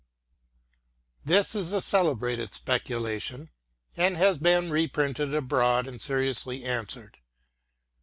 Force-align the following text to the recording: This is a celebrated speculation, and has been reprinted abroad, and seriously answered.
This 1.23 1.53
is 1.53 1.73
a 1.73 1.79
celebrated 1.79 2.55
speculation, 2.55 3.51
and 3.95 4.17
has 4.17 4.39
been 4.39 4.71
reprinted 4.71 5.31
abroad, 5.31 5.85
and 5.85 6.01
seriously 6.01 6.63
answered. 6.63 7.19